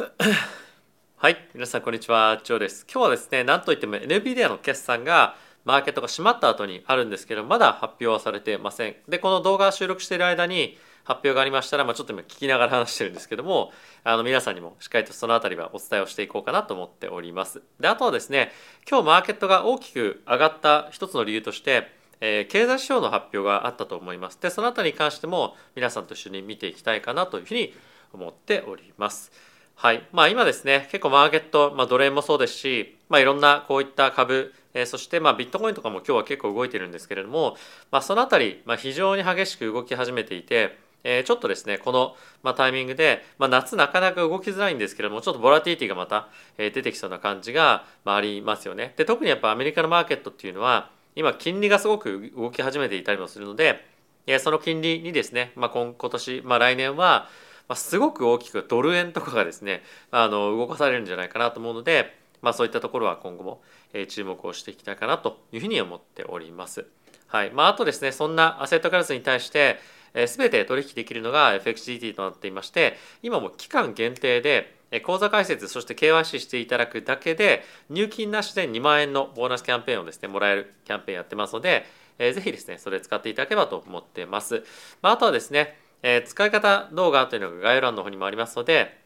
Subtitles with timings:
[1.16, 2.86] はい、皆さんこんにちは、ジョーです。
[2.90, 8.96] 今日はですね、なんといっても NVIDIA の決算がマーケットが閉まった後にあるんですけど、まだ発表はされてません。
[9.08, 17.60] で、この動画を収録している間に発表がありましたら、まあ、ちょっと今聞きながら話してるんですけども、あの皆さんにもしっかりとそのあたりはお伝えをしていこうかなと思っております。
[17.78, 18.52] で、あとはですね、
[18.88, 21.92] 今日マーケットが大きく上がった一つの理由として、
[22.22, 24.40] えー経済指標の発表があったと思います。
[24.40, 27.74] で、そのあたりに関しても皆さんと一緒に見ていきたいかなというふうに
[28.14, 29.49] 思っております。
[29.82, 30.06] はい。
[30.12, 37.56] まあ今ですね、結構マーケット、まあドル円もそうですし、まあいろんなこういった株、えーそしてまあビットコインとかも今日は結構動いてるんですけれども、
[37.90, 48.92] まあそのあたり、まあ非常に激しく動き始めていて、えーちょっとですね、この、まあ、タイミングで、まあ、夏なかなか動きづらいんですけれども、ちょっとボラティティがまた、えー出てきそうな感じが、まあ、ありますよね。
[48.98, 53.82] で、特にやっぱアメリカのマーケットっていうのは、今金利がすごく動き始めていたりもするので、
[54.26, 57.30] えーその金利にですね、まあ、今今年、まあ、来年は、
[57.70, 63.62] まあ、すごく大きくドル円とかがですねあの動かされるんじゃないかなと思うので、まあ、そういったところは今後も
[64.08, 66.84] 注目をしていきたいかなというふうに思っております。
[67.28, 69.78] はいまあ、あとですねそんなアセットクラスに対して
[70.14, 81.86] え全て取引できるのが FXGT となっていまして今も期間限定でえ口座開設そして KYC していただくだけで入金なしで2万円のボーナスキャンペーンをですねもらえるキャンペーンやってますので、
[82.18, 84.64] えーぜひですねそれ使っていただければと思ってます。
[85.02, 88.98] まあ、あとはですねえー使い方動画というのが概要欄の方にもありますので、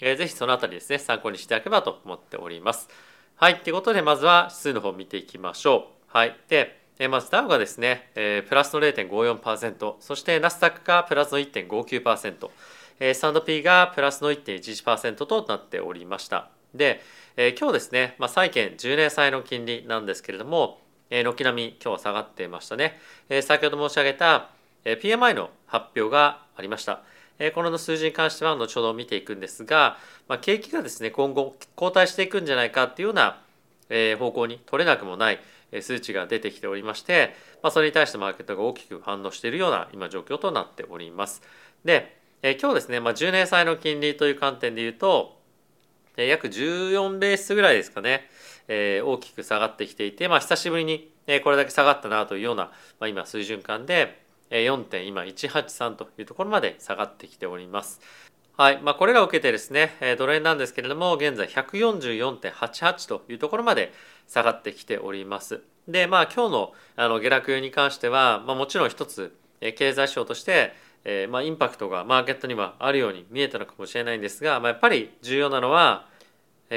[0.00, 2.88] えーぜひそのあたりですね参考にしていただければと思っております。
[3.36, 6.16] はいということでまずは指数の方を見ていきましょう。
[6.16, 12.50] はいでえーまずダウがですね、えープラスの0.54%そしてナスダックがプラスの1.59%、
[13.00, 16.50] えー、S&P がプラスの1.11%となっておりました。
[16.74, 17.02] で、
[17.36, 23.00] えー今日ですね、まあ、債券10年債の金利なんですけれども、えー軒並み今日は下がっていましたね。
[23.28, 24.50] えー先ほど申し上げた
[24.84, 27.02] PMI の発表がありました。
[27.54, 29.96] この数字に関しては後ほど見ていくんですが、
[30.28, 33.40] まあ、景気がですね今後後退していくんじゃないかっていうような、
[34.18, 35.40] 方向に取れなくもない
[35.80, 41.42] 数値が出てきておりまして、まあ、それに対してマーケットが大きく反応しているような今状況となっております。
[41.84, 45.38] で、今日ですね、まあ、10年債の金利という観点で言うと、
[46.16, 48.28] 約14ベースぐらいですかね、
[48.68, 51.10] え大きく下がってきていて、まあ、久しぶりに
[51.42, 52.64] これだけ下がったなというような、
[53.00, 58.00] まあ、今水準感で4.183というところまで下がってきております。
[58.56, 63.92] はいまあ、これらを受けてですねドル円なんですけれども現在144.88というところまで
[64.28, 65.62] 下がってきております。
[65.88, 70.72] でまあ今日のあの下落に関しては、まあ、もちろん一つ経済指標として
[71.04, 76.06] えーまあ、インパクトがマーケットにはあるように見えたのかもしれないんですが、まあ、やっぱり重要なのは、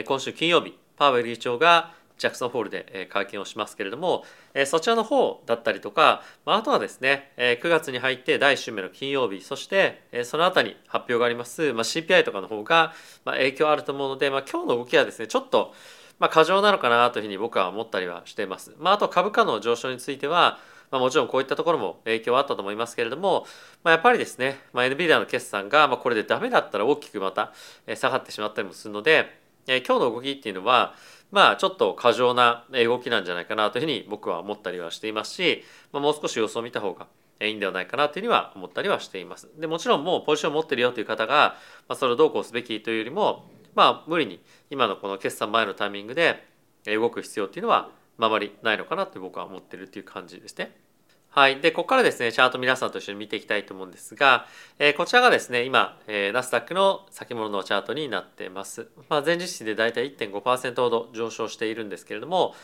[0.06, 4.24] 今週金曜日パウエル議長がジャクソンホールで会見をしますけれども、
[4.66, 12.94] そちらの方だったりとか、あ、とはですね、9月に入って第1週目の金曜日そしてその後に発表があります、まあ、CPI とかの方が
[13.26, 15.74] 影響あると思うので、まあ、今日の動きはですねちょっと
[16.20, 18.74] まあ過剰なのかなというふうに僕は思ったりはしています。
[18.80, 20.58] まあ、あと株価の上昇については
[20.92, 23.46] まあ、もちろんこういったところも影響はあったと思いますけれども、
[23.84, 27.52] まあ、やっぱりですね、まあ、NVIDIA の決算がまあこれでダメだったら大きくまた
[27.96, 30.96] 下がってしまったりもするので、今日の動きっていうのは
[31.32, 37.08] まあちょっと過剰な動きなんじゃないかなというふうに僕は思ったりはしていますし、まあ、もう少し様子を見た方が
[37.42, 39.50] いいんではないかなというふうには思ったりはしています。
[39.60, 41.58] でもちろんもうポジションを持ってるよという方が、
[41.88, 46.44] まあ、それをどうこうすべきというよりもまあ無理に今のこの決算前のタイミングで
[46.86, 50.87] 動く必要っていうのはまあまりないのかなって僕は思ってるっていう感じですね。
[51.38, 51.62] はい。
[51.62, 54.48] で、ここからですね、チャート皆さんと一緒に見ていきたいと思うんですが、
[54.80, 58.88] えーこちらがですね、今、えーナスダックの先物のチャートになっています。
[59.08, 62.56] まあ、前日比でだいたい1.5%ほど上昇しているんですけれども、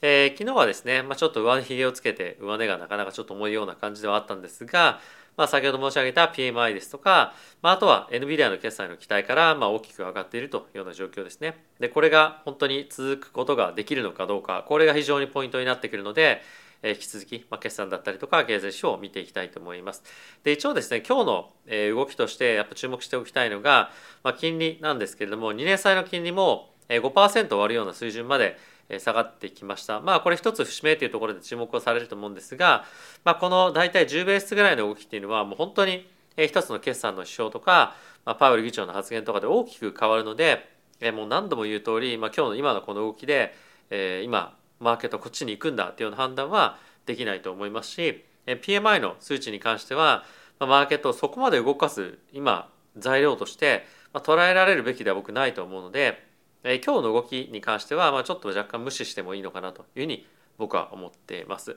[0.00, 5.00] えー昨日はですね、まあ、ちょっと上髭をつけて、上値がなかなかちょっと重いような感じではあったんですが、
[5.36, 11.64] まあ、先ほど申し上げた PMI ですとか、まあ、あとは NVIDIA の決済の期待からまあ大きく上がっているというような状況ですね。
[11.80, 16.42] で、これが本当に続くことができるのかどうか、これが非常にポイントになってくるので、
[16.82, 20.02] 引き続き、まあ、決算だったりとか経済指標を見ていきたいと思います。
[20.44, 23.90] で一応ですね今日の動きとしてやっぱ注目しておきたいのが、
[24.22, 28.58] まあ、金利なんですけれども2年債の金利も5%割るような水準まで
[28.98, 30.00] 下がってきました。
[30.00, 32.84] まあこれ一つ節目というところで注目をされると思うんですが、
[33.24, 37.94] まあ、この大体10ベースぐらいの動きっていうのはもう本当に一つの決算の指標とか、
[38.24, 40.68] まあ、パウエル議長の発言とかで大きく変わるので、
[41.14, 43.54] もう何度も言う通り、まあ、今日の今のこの動きで、
[43.90, 50.24] えー今マーケットこっちに行くんだっていうような判断はできないと思いますし PMI の数値に関しては、
[50.58, 56.26] マーケットをそこまで動かす今材料として、捉えられるべきでは僕ないと思うので、
[56.62, 60.26] 今日の動きに関しては、ま、ちょっと若干無視してもいいのかなというふうに
[60.58, 61.76] 僕は思っています。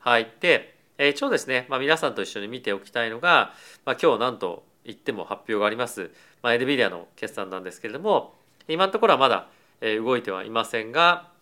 [0.00, 3.52] はい、で、一応ですね、まあ、皆さんと一緒に見ておきたいのが、
[3.84, 6.10] まあ、今日なんと言っても発表があります、
[6.42, 8.34] まあ、NVIDIA の決算なんですけれども
[8.68, 9.48] 今のところはまだ
[9.80, 11.33] 動いてはいませんが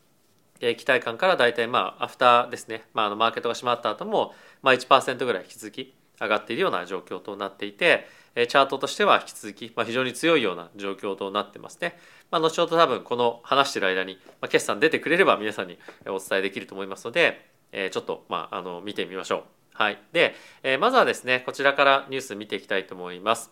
[0.76, 11.98] 期待感から大体まあアフターですね、まあ、あのマーケットが閉まった後もま1%ぐらい引き続き上がっているような状況となっていてチャートとしては引き続き、ま、非常に強いような状況となってますね。
[12.30, 19.42] まあ、後ほど多分この話してる間に、ま、決算出てくれれば皆さんにお伝えできると思いますので、え、ちょっと、まあ、あの見てみましょう。
[19.74, 23.50] はい、で、え、まずはですねこちらからニュース見ていきたいと思います。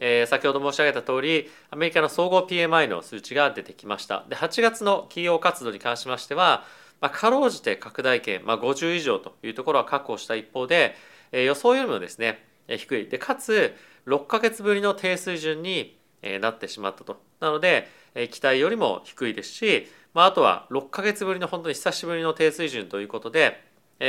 [0.00, 4.24] えー、先ほど申し上げた通りアメリカの総合 PMI の数値が出てきました。
[4.28, 6.64] で8月の企業活動に関しましては、
[7.00, 10.96] まあ、かろうじて拡大圏、まあ、50以上というところは確保した一方で、
[11.32, 13.08] えー、予想よりもですね低い。
[13.08, 13.74] でかつ
[14.06, 15.98] 6か月ぶりの低水準に
[16.40, 17.20] なってしまったと。
[17.40, 17.88] なので
[18.30, 23.62] 期待よりも低いですし、まあ、あとは6か月ぶりの本当に久しぶりの低水準ということで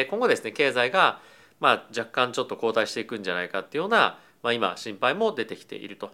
[0.10, 1.20] 今後ですね経済が
[1.60, 6.12] まあ若干ちょっと後退していくんじゃないかっていうような、まあ、今心配も出てきていると。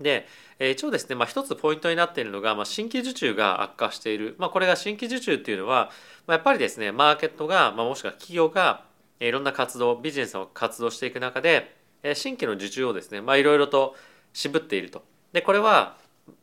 [0.00, 0.26] で
[0.58, 5.90] 一応ですね、まあ、一つポイントになっているのが、まあ、新規受注が悪化している、まあ、これが新規受注っていうのは、
[6.26, 8.84] まあ、やっぱりですねマーケットが、まあ、もしくは企業が
[9.20, 11.76] いろんな活動ビジネスを活動していく中で
[12.14, 13.94] 新規の受注をですね、まあ、いろいろと
[14.32, 15.04] 渋っていると。
[15.32, 15.96] でこれは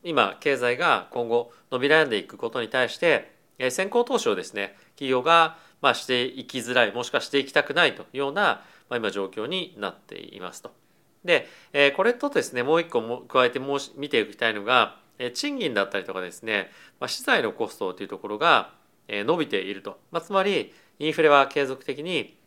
[0.04, 3.34] 今経済が今後伸び悩んでいくことに対して
[3.72, 10.79] 先行投資をですね企業がまあしていきづらいもしくはしていきたくないというような、まあ、今状況になっていますと。
[11.24, 18.74] でえこれとですねもう一個も加えてもう見ていきたいのがえ賃金だったりとかですね、まあ、資材のコストというところが
[19.08, 22.38] え伸びていると、まあ、つまりインフレは継続的に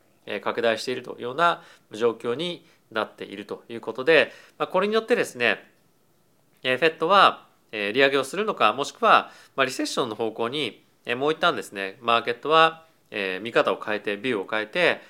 [0.42, 5.58] 拡大しているというような状況になっているということで、まあ、これによってですね
[6.62, 10.84] FED は利上げをするのかもしくはリセッションの方向に
[11.16, 12.84] もう一旦ですねマーケットは
[13.40, 15.00] 見方を変えてビューを変えて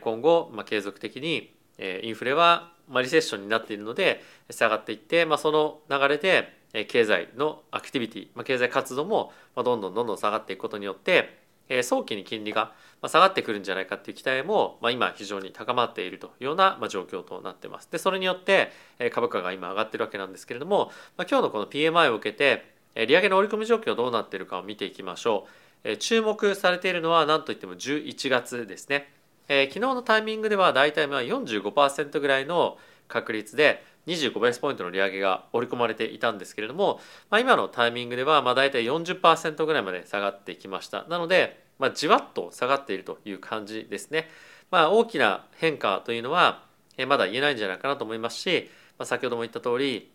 [0.00, 11.38] 今後継続的にインフレはリセッションになっているので下がっていってまその流れで経済のアクティビティま経済活動もどんどんどんどん下がっていくことによって
[11.82, 12.72] 早期に金利が
[13.06, 17.88] 下がってくるんじゃないかっていう期待もま今非常に高まっているというような状況となってます。
[17.90, 18.72] でそれによって
[19.12, 22.74] 株価が今上がってるわけなんですけれどもま今日のこの PMI を受けて
[23.06, 25.46] 利上げの織り込み状況どうなっているかを見ていきましょ
[25.84, 25.96] う。
[25.96, 29.19] 注目されているのは何といっても11月ですね。
[29.52, 37.00] え昨日のタイミングでは大体まあ45%ぐらいの確率で25ベースポイントの利上げが織り込まれていたんですけれども、
[37.30, 41.04] まあ、今のタイミングではまあ大体40%ぐらいまで下がってきました。
[41.08, 44.28] なので、まあ、じわっと下がっているという感じですね、
[44.70, 46.64] まあ、大きな変化というのは
[47.08, 50.12] まだ言えないんじゃないかなと思いますし、まあ、先ほども言った通り、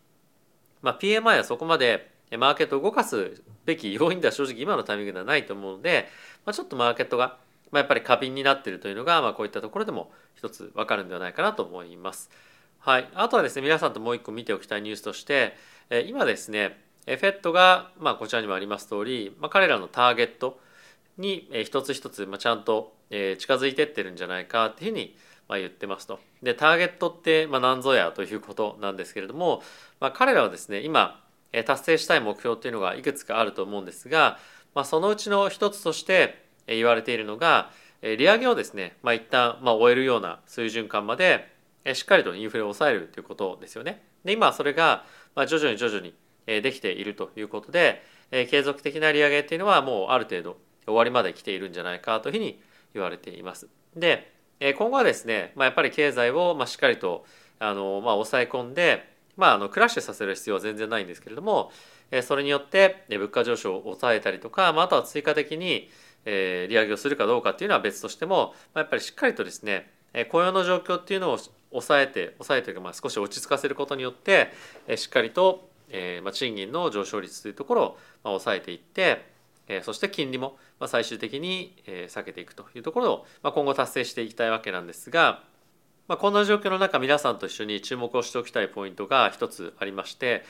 [0.80, 6.08] まあ、PMI はそこまでマーケットを動かすべき要因では正直今のタイミングではないと思うので、
[6.46, 7.36] まあ、ちょっとマーケットが
[7.70, 12.30] まあやっぱり過敏になっているというのが、まあ、こういったところでも一つ分かるんではないかなと思います。
[12.78, 15.56] はい、あとはですね皆さんともう一個見ておきたいニュースとして
[15.90, 20.60] え今ですね FED が、まあ、こちらにもあります通り、まあ、彼らのターゲット
[21.18, 25.16] にえ一つ一つ、まあ、ちゃんとえ近づいてってるんじゃないかっていうふうに
[25.48, 26.20] まあ言ってますと。
[26.42, 29.62] でターゲットってまあ何ぞやということなんですけれども、
[30.00, 31.22] まあ、彼らはですね今
[31.64, 34.38] 達成したい目標っていうのがいくつかあると思うんですが、
[34.74, 37.70] まあ、そのうちの一つとして言われているのが
[38.02, 41.48] 利上げをですね、まあ、一旦まあ終えるような水準感まで
[41.94, 44.02] しっかりとインフレを抑えるということですよね。
[44.24, 45.04] で今それが
[45.46, 46.14] 徐々に徐々に
[46.46, 52.60] できているということで継続的な利上げっていうのはもうある程度終わりまで来ているんじゃないかというふうに
[52.94, 53.68] 言われています。
[53.94, 57.24] で今後はですね、まあ、やっぱり経済をまあしっかりと
[57.58, 59.06] あの、まあ、抑え込んで、
[59.36, 61.70] まあ、あのクラッシュさせる必要は全然ないんですけれども
[62.22, 65.90] それによって物価上昇を抑えたりとか、まあ、あとは追加的に
[66.26, 69.90] 利上げをするかどうかっていうのは別としてもやっぱりしっかりとですね
[70.30, 71.38] 雇用の状況っていうのを
[71.70, 74.52] 抑えて抑えていうかまあ少し落ち着かせることによって
[74.96, 79.24] しっかりとえま賃金の上昇率というところをま抑えていって
[79.68, 85.44] えそして金利もま最終的にえ下げていくというところをま今後達成していきたいわけなんですが、
[86.08, 90.44] ま、こんな状況の中皆さんと一緒に注目をしておきたいポイントが一つありまして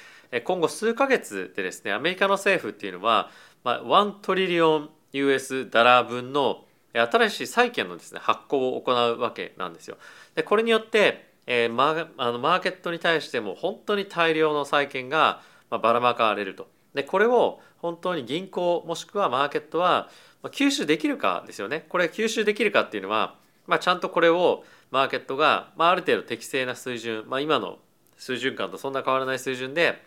[0.44, 3.30] 今後数ヶ月でですねアメリカの政府っていうのは、
[3.64, 9.96] ま、1トリリオン US ダラー分の新しい債券のですね発行を行うわけなんですよ。
[10.34, 16.68] でこれによって、えー、マーあのマーケットに対しても本当に大量の債券が、まあ、ばらまかれると。
[16.94, 20.08] でこれを本当に銀行もしくはマーケットは
[20.44, 21.84] 吸収できるかですよね。
[21.88, 27.78] これ吸収できるかっていうのは、まあ、ちゃんとこれをマーケットが、まあ、ある程度適正な水準、まあ、今の
[28.16, 30.02] 水準感とそんな変わらない水準で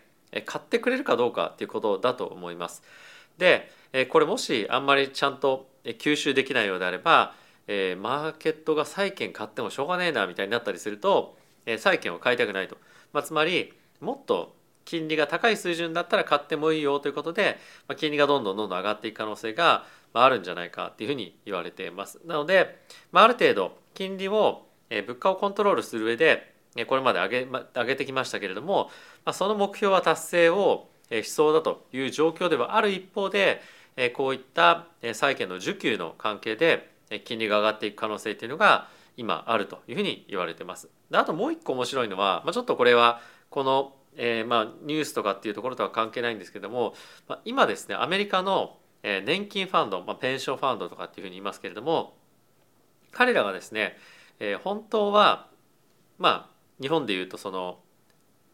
[0.46, 2.82] 買ってくれるかどうかっていうことだと思います。
[3.38, 3.70] で
[4.10, 7.34] これもしあんまりちゃんと吸収できないようであれば、
[7.66, 12.76] え、マーケットが債券買ってもしょうがねえなみたいになったりすると、え、債券を買いたくないと
[13.12, 14.54] まあ、つまりもっと
[14.84, 22.20] 金利が高い水準だったら買ってもいいよということで、まあ、金利がどんどんどんどん上がっていく可能性があるんじゃないかっていうふうに言われています。
[22.24, 22.80] なので、
[23.12, 26.54] まあ、ある程度金利を物価をコントロールする上で
[26.88, 28.90] これまで上げ上げてきましたけれども、
[29.24, 33.60] まあ、その目標は達成をしそうだという状況ではある一方で
[34.08, 36.90] こういった債券の需給の関係で
[37.24, 38.88] 金利が上がっていく可能性っていうのが
[39.18, 40.88] 今あるというふうに言われてます。
[41.10, 46.94] であともう一個面白いのは、まあ、ちょっとこれはこの、えー、まあニュースとかっていうところとは関係ないんですけども、
[47.28, 52.16] まあ、今ですねアメリカの年金ファンド、まあ、ペンションファンドとかっていうふうに言いますけれども
[53.12, 53.96] 彼らがですね、
[54.38, 55.48] えー、本当は
[56.18, 57.80] まあ日本でいうとその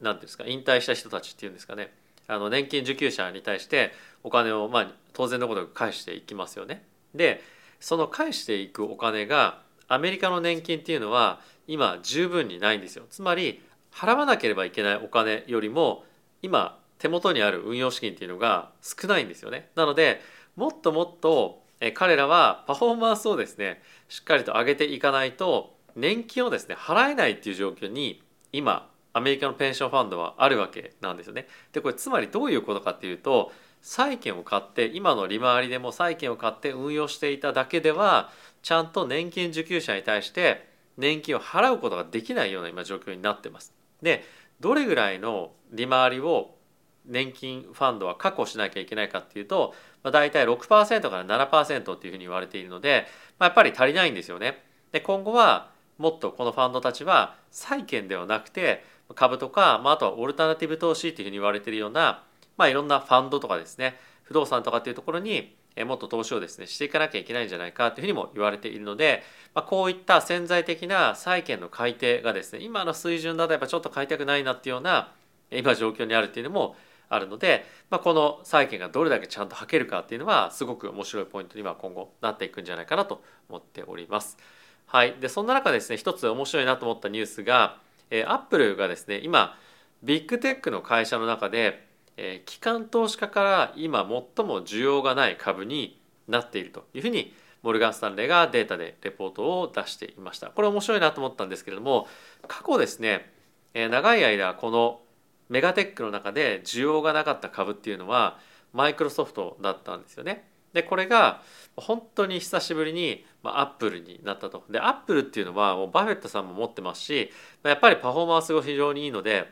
[0.00, 1.92] 何ていうんですか引退した人たちっていうんですかね
[2.28, 3.92] あの年金受給者に対して
[4.26, 6.84] お金をまあ当然のこと返していきますよね。
[7.14, 7.40] で
[7.78, 13.04] その返していくお金がアメリカの年金っていうのは今十分にないんですよ。
[13.08, 16.04] つまり払わなければいけないお金よりも
[16.42, 19.70] 今手元にある運用資金っていうのが少ないんですよね。
[19.76, 20.20] なので
[20.56, 21.62] もっともっと
[21.94, 31.46] 彼らはパフォーマンスをですねしっかりと上げていかないと年金をですね払えないっていう状況に今アメリカのペンションファンドはあるわけなんですよね。
[31.72, 33.52] でこれつまりどういうことかっていうと
[33.86, 43.72] 債券を買って今の利回りでも債券を買って運用していただけではちゃんと年金受給者に対して年金を払うことができないような今状況になってます。
[44.02, 44.24] で
[44.58, 46.56] どれぐらいの利回りを
[47.04, 53.06] 年金ファンドは確保しなきゃいけないかっていうと、まあ、大体6%から7%っていうふうに言われているので、
[53.38, 54.64] まあ、やっぱり足りないんですよね。
[54.90, 62.24] で今後はもっとこのファンドたちは債券ではなくて株とか、まあ、あとはオルタナティブ投資っていうふうに言われているような、
[62.56, 69.22] まあ、いろんなファンドとかですね不動産とかっていうところにもっと投資をですねしていかなきゃいけないんじゃないかというふうにも言われているので、
[69.54, 75.12] まあ、こういった潜在的な債券の改定がですね今の水準だとやっぱちょっと買いたくないなっていうような
[75.50, 76.76] 今状況にあるっていうのも
[77.08, 84.38] あるので、まあ、この債券がどれだけちゃんと履けるかっていうのはすごく面白いポイントには今後なっていくんじゃないかなと思っております。
[84.86, 87.78] はい、でそんな中ですね一つ面白いなと思ったニュースが、
[88.10, 89.56] えー、アップルがですね今
[90.02, 91.85] ビッグテックの会社の中で、
[92.16, 102.06] えー、機関投資家から今最も需要がない株になっているというふうにモルガン・スタンレーがデータでレポートを出していましたこれ面白いなと思ったんですけれども
[102.46, 103.30] 過去ですね、
[103.74, 105.00] えー、長い間この
[105.48, 108.38] メガテックの中で需要がなかった株っていうのは
[108.72, 110.48] マイクロソフトだったんですよね。
[110.72, 111.40] でこれが
[111.76, 114.64] 本当に久しぶりにまあアップルになったと。
[114.68, 117.30] でアップルっていうのはもうバフェットさんも持ってますし
[117.62, 119.50] やっぱりパフォーマンスが非常にいいので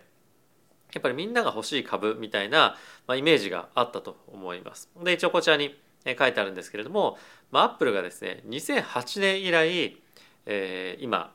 [0.95, 4.91] やっぱりみんなが欲しい株みたいな、まイメージがあったと思います。
[5.03, 7.19] で一応こちらに書いてあるんですけれども、
[7.51, 9.97] まあ、アップルがですね2008年以来、
[10.47, 11.33] えー、今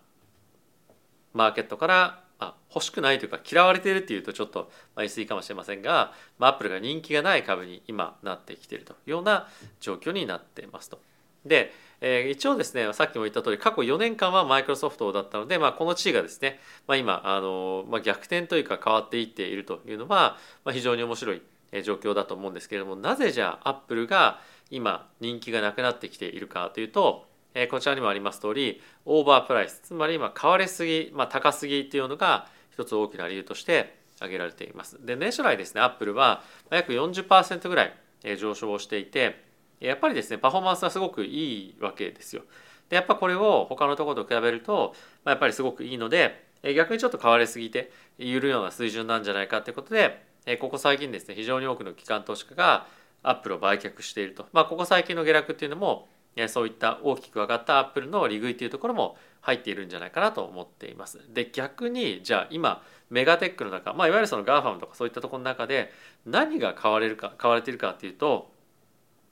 [1.34, 9.48] マーケットからあ、欲しくないというか嫌われているっていうとちょっと言い過ぎかもしれませんが、まあ、アップルが人気がない株に今なってきているというような
[9.80, 11.02] 状況になっていますと。
[11.46, 21.42] で、えー、一応ですねさっきも言った通り過去4年間はマイクロソフトだったので、まあ、この地位がですね、まあ、今あの、まあ、逆転というか変わっていっているというのは、まあ、非常に面白い
[21.84, 24.40] 状況だと思うんですけれどもなぜじゃあアップルが
[24.72, 34.98] 今人気がなくなってきているかというとえこちらにもあります通りオーバープライスつまり今買われすぎ、まあ、高すぎっていうのが一つ大きな理由として挙げられています。
[35.06, 37.94] で年初来ですねアップルは約40%ぐらい
[38.38, 39.49] 上昇をしていて
[39.80, 42.44] やっぱりですねパフォーマンスがすごくいいわけですよ。
[42.90, 44.94] でやっぱこれを他のところと比べると、
[45.24, 50.26] まあ、やっぱりすごくいいので逆にちょっと買われすぎているような水準なんじゃないかということで
[50.60, 52.88] ここ最近ですね非常に多くの機関投資家が
[53.22, 56.08] アップルを売却していると、まあ、ここ最近の下落っていうのも
[56.48, 61.20] そういった大きく上がったアップルの利食いというところも入っているんじゃないかなと思っています。
[61.34, 65.92] で逆にじゃあ今メガテックの中、まあ、いわゆるその GAFAM とかそういったところの中で
[66.26, 68.52] 何が買われるか買われているかっていうと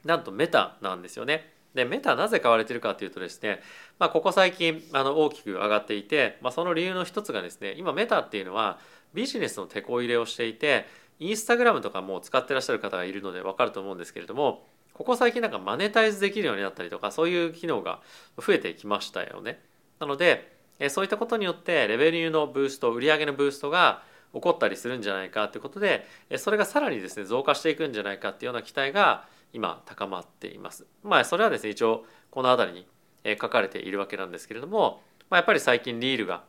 [0.07, 1.53] なんとメタなんですよね。
[1.75, 3.59] でメタなぜ買われてるかというとですね、
[3.99, 8.79] まあ、ここ最近あの大きく上がっていて、まあ、その理由の一つがですね今メタっていうのは
[9.13, 10.85] ビジネスのテこ入れをしていて
[11.19, 17.99] インスタグラムとかも使ってらっしゃる方がいるので分かると思うんですけれどもここ最近なんかマネタイズできるようになったりとかそういう機能が
[18.37, 19.59] 増えてきましたよね。
[19.99, 20.57] なので
[20.89, 26.05] そういったことによってレベルのブースト売上のブーストが起こったりするんじゃないかということで
[26.37, 30.85] それがさらにですね増加していくんじゃないかっていうような期待が今高まっています。
[31.03, 32.87] まあそれはですね一応この辺り
[33.25, 36.43] に書かれているわけなんですけれども、まあ、やっぱり最近リールが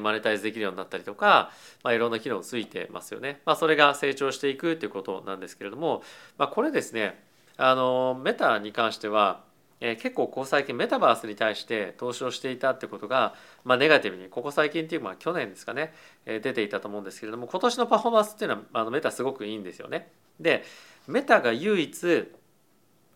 [0.00, 1.50] マネタイズできるようになったりとか、
[1.82, 3.40] まあ、いろんな機能ついてますよね。
[3.46, 6.02] まあ、それが成長していくということなんですけれども、
[6.36, 7.22] まあ、これですね
[7.56, 9.46] あのメタに関しては
[9.80, 15.94] えー、結構ここ最近メタバースに対して投資をしていたってことが、まあ、ネガティブにここ最近っていうのは去年ですかね、
[16.26, 20.10] えー、出ていたと思うんですけれども今年のパフォーマンスっていうのはあのメタすごくいいんですよね。
[20.40, 20.64] で
[21.08, 22.28] メタが唯一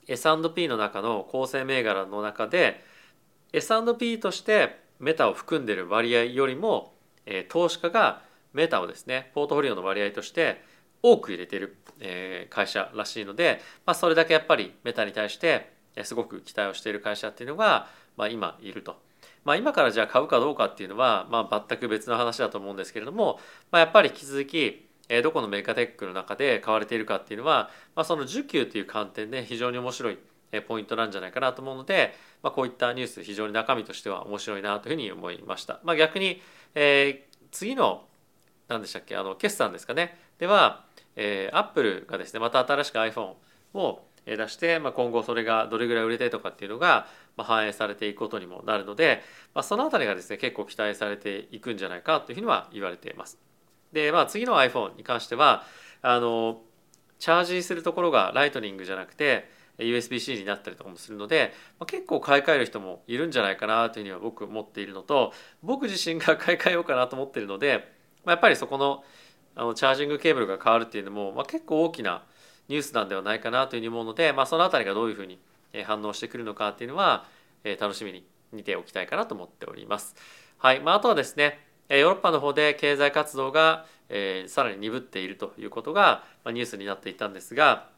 [0.08, 2.82] S&P の中の構成銘柄の中で
[3.52, 6.94] S&P としてメタを含んでる割合よりも、
[7.26, 8.22] え、投資家が
[8.54, 10.64] メタをですねポートフォリオの割合として
[11.02, 15.72] 多く入れている、え、会社らしいので、まあ、それだけやっぱりメタに対して
[16.02, 18.96] すごく期待をしている会社っていうのが、まあ、今いると。
[19.44, 24.88] まあ、今からじゃあ買うかどうかっていうのは、まあ、全く別の話だと思うんですけれども、まあ、やっぱり引き続き
[25.22, 30.18] どこのメーカーテックの中で買われているかっていうのは、まあ、その需給という観点で非常に面白い
[30.66, 35.80] ポイントなんじゃないかなと思うので、まあ、こういったニュース非常に中身としては面白いなというふうに思いました。
[35.84, 36.40] まあ、逆に、
[36.74, 38.04] えー、次の
[38.68, 40.84] 何でしたっけあの決算ですかねでは、
[41.16, 43.34] えー、アップルがですねまた新しく iPhone
[43.74, 47.06] を出して、まあ、今後それがどれぐらい売れてとかっていうのが
[47.36, 49.22] 反映されていくことにもなるので、
[49.54, 53.38] まあ、その辺りがですね結構期待されていくんじゃないかというふうには言われています。
[53.92, 55.64] で、まあ、次の iPhone に関しては
[56.00, 56.60] あの
[57.18, 65.32] チャージするところがライトニングじゃなくて USB-C になったりとかもするので、まあ、結構買い替える人もいるんじゃないかなというふうには僕思っているのと
[65.62, 67.92] 僕自身が買い替えようかなと思っているので、
[68.24, 69.04] まあ、やっぱりそこの
[69.54, 72.22] あのチャージングケーブルが変わるっていうのも、まあ、結構大きな
[72.68, 75.38] ニュースなんではないかなというふうに思うので、まあ、その辺りがどういうふうに
[75.84, 77.26] 反応してくるのかっていうのは
[77.78, 80.14] 楽しみに見ておきたいかなと思っております。
[80.58, 83.86] はいまあ、あとはですねヨーロッパの方で経済活動が、
[84.46, 87.90] さらに鈍っているということが、ニュースになっていたんですが、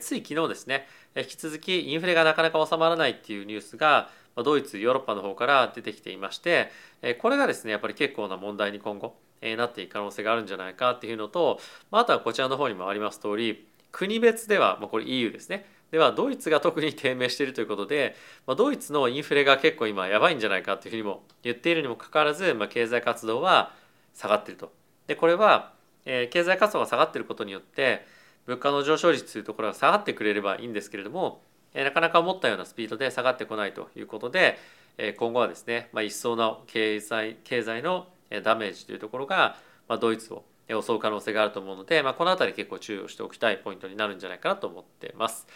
[0.00, 6.70] つい昨日ですね、引き続きインフレがなかなか収まらないっていうニュースが、ドイツヨーロッパの方から出てきていまして、
[7.18, 15.66] これがですねやっぱり結構な問題に今後、なっていく可能性があるんじゃないかっていうのと、あ、とはこちらの方にもあります通り国別では、これ EU ですね。
[15.92, 23.72] ではドイツが特に低迷しているということで、まあ、ドイツのインフレが結構今やばいんじゃないかというふうにも言っているにもかかわらず、まあ、経済活動は
[24.14, 24.72] 下がっていると。
[25.06, 25.74] でこれは、
[26.06, 28.06] えー、経済活動が下がっていることによって
[28.46, 31.42] 物価の上昇率というところが下がってくれればいいんですけれども、
[31.74, 34.58] えー、なかなか思ったようなスピードで下がってこないということで、
[34.96, 38.06] えー、今後はですね、まあ、一層の経済経済の
[38.42, 39.56] ダメージというところが、
[39.88, 45.46] まあ、ドイツを襲う可能性があると思うので、まあ、この辺り結構注意をしておきたいポイントになるんじゃないかなと思ってます。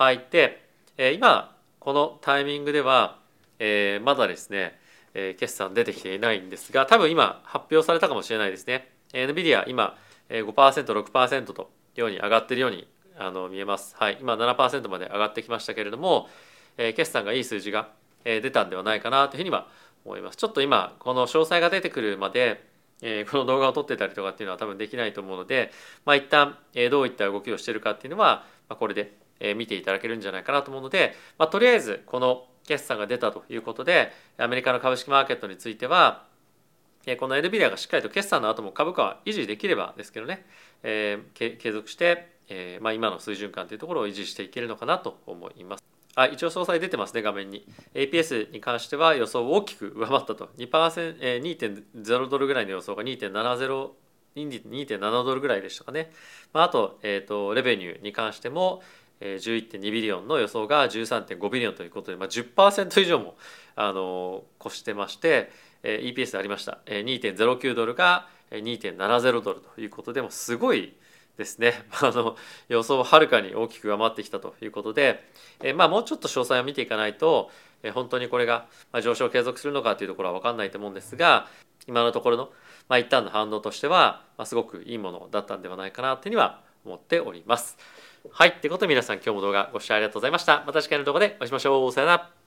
[0.00, 3.18] はい、で、え今このタイミングでは、
[3.58, 4.80] えー、まだですね、
[5.12, 8.88] えー、決算出てきていないんですが多分今発表されたかもしれないですね。
[9.12, 9.98] NVIDIA 今
[10.30, 13.94] 5%6% とように上がっているようにあの見えます。
[13.98, 16.30] はい、今7%まで上がってきましたけれども、
[16.78, 17.90] えー、決算がいい数字が、
[18.24, 19.68] え、出たんではないかなというふうには
[20.06, 20.36] 思います。
[20.36, 22.64] ちょっと今この詳細が出てくるまで、
[23.02, 25.70] えー、この動画を撮ってたりとかっていうのは多分できないと思うので、
[26.06, 36.24] まあ、一旦、え、どういった動きをしているかっていうのは、まあ、これでえ見ていただけるんじゃないかなと思うので、まあ、とりあえずこの決算が出たということでアメリカの株式マーケットについては
[37.18, 40.44] この NVIDIA がしっかりと決算の後も株価は維持できればですけどね、
[40.82, 45.84] えー、継続して、えーまあ、今の水準感というところを維持していけるのかなと思います。
[46.16, 47.66] あ一応詳細出てますね画面に。
[47.94, 50.50] APS に関しては予想を大きく上回ったと。
[50.58, 51.56] 2%、えー、
[51.94, 53.90] 2.0ドルぐらいの予想が2.70
[54.36, 56.12] 2.7ドルぐらいでしたかね、
[56.52, 58.80] まあ、あと,、えーとレベニューに関しても
[59.20, 63.36] 11.2ビリオンの予想が13.5ビリオンということで、まあ、10%以上も
[63.76, 65.50] あの越してまして
[65.82, 70.94] EPS でありました2.09ドルが2.70ドルということでもすごい
[71.36, 72.36] ですね あの
[72.68, 75.24] 予想をはるかに大きく上回ってきたということで、
[75.74, 77.50] まあ、もうちょっと詳細を見ていかないと
[77.94, 78.66] 本当にこれが
[79.02, 81.48] 上昇継続するのかというところは分かんないと思うんですが
[81.86, 82.52] 今のところの、
[82.88, 87.78] まあ、一旦の反応としては、まあすごくいいものだったんではないかなというには思っております。
[88.28, 88.50] はい。
[88.50, 90.62] ってことで皆さん今日も動画ご視聴ありがとうございました。
[90.66, 91.92] また次回の動画でお会いしましょう。
[91.92, 92.39] さよなら。